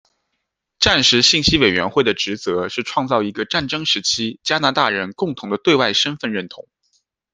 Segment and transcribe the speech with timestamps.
[0.79, 6.67] 战时信息委员会的职责是创造一个战争时期加拿大人共同的对外身份认同。